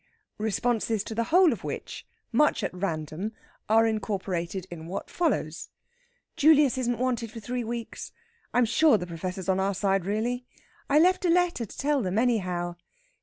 Responses 0.39 1.03
to 1.03 1.13
the 1.13 1.25
whole 1.25 1.53
of 1.53 1.63
which, 1.63 2.07
much 2.31 2.63
at 2.63 2.73
random, 2.73 3.33
are 3.69 3.85
incorporated 3.85 4.65
in 4.71 4.87
what 4.87 5.11
follows: 5.11 5.69
"Julius 6.35 6.75
isn't 6.79 6.97
wanted 6.97 7.29
for 7.29 7.39
three 7.39 7.63
weeks." 7.63 8.11
"I'm 8.51 8.65
sure 8.65 8.97
the 8.97 9.05
Professor's 9.05 9.47
on 9.47 9.59
our 9.59 9.75
side, 9.75 10.03
really." 10.05 10.47
"I 10.89 10.97
left 10.97 11.23
a 11.23 11.29
letter 11.29 11.67
to 11.67 11.77
tell 11.77 12.01
them, 12.01 12.17
anyhow." 12.17 12.77